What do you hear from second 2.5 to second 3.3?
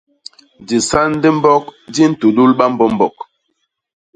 bambombok.